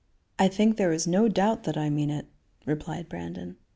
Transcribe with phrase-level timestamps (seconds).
[0.39, 2.25] "I think there is no doubt that I mean it,"
[2.65, 3.57] replied Brandon.